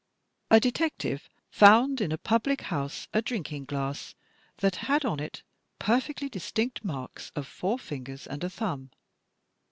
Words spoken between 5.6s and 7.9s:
perfectly distinct marks of four